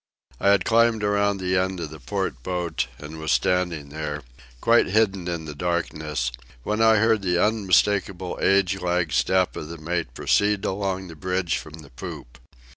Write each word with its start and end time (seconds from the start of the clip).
I 0.39 0.49
had 0.49 0.65
climbed 0.65 1.03
around 1.03 1.37
the 1.37 1.55
end 1.55 1.79
of 1.79 1.91
the 1.91 1.99
port 1.99 2.41
boat, 2.41 2.87
and 2.97 3.19
was 3.19 3.31
standing 3.31 3.89
there, 3.89 4.23
quite 4.59 4.87
hidden 4.87 5.27
in 5.27 5.45
the 5.45 5.53
darkness, 5.53 6.31
when 6.63 6.81
I 6.81 6.95
heard 6.95 7.21
the 7.21 7.37
unmistakable 7.39 8.39
age 8.41 8.81
lag 8.81 9.13
step 9.13 9.55
of 9.55 9.69
the 9.69 9.77
mate 9.77 10.15
proceed 10.15 10.65
along 10.65 11.07
the 11.07 11.15
bridge 11.15 11.55
from 11.55 11.83
the 11.85 11.91
poop. 11.91 12.39